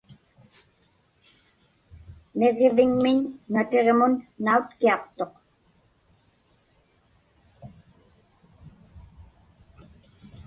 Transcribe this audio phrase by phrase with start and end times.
[2.37, 3.19] Niġġiviŋmiñ
[3.53, 5.33] natiġmun nautkiaqtuq.